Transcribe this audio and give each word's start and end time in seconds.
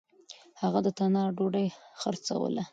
هغه 0.61 0.79
د 0.85 0.87
تنار 0.97 1.29
ډوډۍ 1.37 1.67
خرڅلاوه.. 2.01 2.63